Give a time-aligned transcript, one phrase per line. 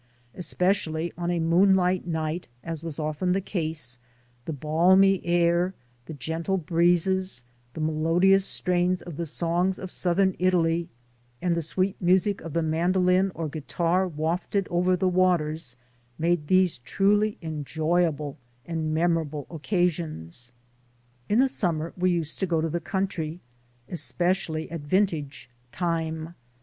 [0.33, 3.99] Especially on a moonlight night, as was often the case,
[4.45, 5.75] the balmy air,
[6.07, 7.43] the gentle breezes,
[7.75, 10.89] the melodious strains of the songs of southern Italy,
[11.39, 14.07] and the sweet music of the A NATIVE OF ANCIENT APULIA 23 mandolin or guitar
[14.07, 15.75] wafted over the waters,
[16.17, 20.51] made these truly enjoyable and memorable occasions.
[21.29, 23.39] In the summer we used to go to the country,
[23.87, 26.33] es pecially at vintage time.